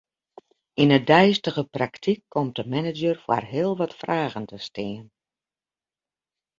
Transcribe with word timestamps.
Yn 0.81 0.91
'e 0.91 0.99
deistige 1.11 1.63
praktyk 1.75 2.19
komt 2.33 2.53
de 2.57 2.63
manager 2.73 3.15
foar 3.23 3.45
heel 3.53 3.73
wat 3.81 3.97
fragen 4.01 4.45
te 4.51 4.57
stean. 4.67 5.05